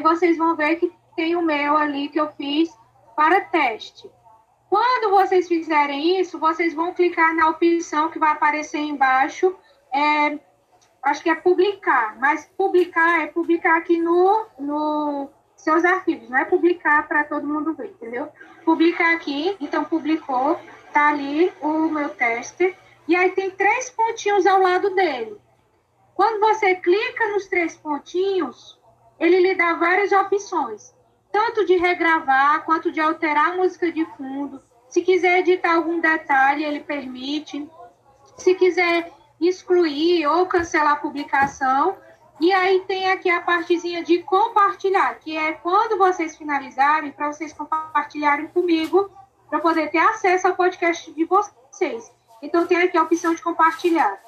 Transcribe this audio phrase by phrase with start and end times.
[0.00, 2.70] vocês vão ver que tem o meu ali que eu fiz
[3.16, 4.10] para teste.
[4.68, 9.56] Quando vocês fizerem isso, vocês vão clicar na opção que vai aparecer embaixo.
[9.92, 10.38] É,
[11.02, 16.44] acho que é publicar, mas publicar é publicar aqui no, no seus arquivos, não é
[16.44, 18.28] publicar para todo mundo ver, entendeu?
[18.64, 20.58] Publicar aqui, então publicou,
[20.92, 22.76] tá ali o meu teste,
[23.08, 25.36] e aí tem três pontinhos ao lado dele.
[26.14, 28.77] Quando você clica nos três pontinhos,
[29.18, 30.94] ele lhe dá várias opções,
[31.32, 34.62] tanto de regravar quanto de alterar a música de fundo.
[34.88, 37.68] Se quiser editar algum detalhe, ele permite.
[38.36, 41.96] Se quiser excluir ou cancelar a publicação.
[42.40, 47.52] E aí tem aqui a partezinha de compartilhar, que é quando vocês finalizarem, para vocês
[47.52, 49.10] compartilharem comigo,
[49.50, 52.12] para poder ter acesso ao podcast de vocês.
[52.40, 54.20] Então tem aqui a opção de compartilhar.